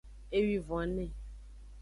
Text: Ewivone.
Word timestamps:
Ewivone. 0.37 1.03